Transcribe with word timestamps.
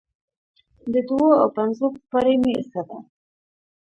د 0.93 0.95
دوو 1.07 1.29
او 1.41 1.47
پنځو 1.57 1.85
پاړۍ 2.09 2.35
مې 2.43 2.53
زده 2.67 2.81
ده، 2.89 2.97